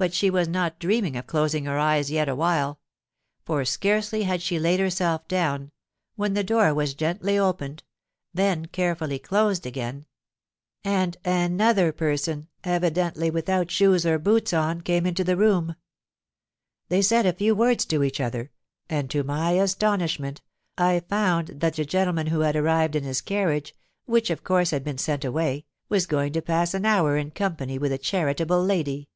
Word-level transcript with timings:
But 0.00 0.14
she 0.14 0.30
was 0.30 0.46
not 0.46 0.78
dreaming 0.78 1.16
of 1.16 1.26
closing 1.26 1.64
her 1.64 1.76
eyes 1.76 2.08
yet 2.08 2.28
awhile; 2.28 2.78
for 3.44 3.64
scarcely 3.64 4.22
had 4.22 4.40
she 4.40 4.56
laid 4.56 4.78
herself 4.78 5.26
down, 5.26 5.72
when 6.14 6.34
the 6.34 6.44
door 6.44 6.72
was 6.72 6.94
gently 6.94 7.36
opened—then 7.36 8.66
carefully 8.66 9.18
closed 9.18 9.66
again—and 9.66 11.16
another 11.24 11.90
person, 11.90 12.46
evidently 12.62 13.28
without 13.28 13.72
shoes 13.72 14.06
or 14.06 14.20
boots 14.20 14.52
on, 14.52 14.82
came 14.82 15.04
into 15.04 15.24
the 15.24 15.36
room. 15.36 15.74
They 16.90 17.02
said 17.02 17.26
a 17.26 17.32
few 17.32 17.56
words 17.56 17.84
to 17.86 18.04
each 18.04 18.20
other; 18.20 18.52
and 18.88 19.10
to 19.10 19.24
my 19.24 19.50
astonishment 19.54 20.42
I 20.76 21.00
found 21.00 21.48
that 21.58 21.74
the 21.74 21.84
gentleman 21.84 22.28
who 22.28 22.38
had 22.42 22.54
arrived 22.54 22.94
in 22.94 23.02
his 23.02 23.20
carriage 23.20 23.74
(which 24.06 24.30
of 24.30 24.44
course 24.44 24.70
had 24.70 24.84
been 24.84 24.98
sent 24.98 25.24
away) 25.24 25.64
was 25.88 26.06
going 26.06 26.32
to 26.34 26.40
pass 26.40 26.72
an 26.72 26.86
hour 26.86 27.16
in 27.16 27.32
company 27.32 27.78
with 27.78 27.90
the 27.90 27.98
charitable 27.98 28.62
lady. 28.62 29.08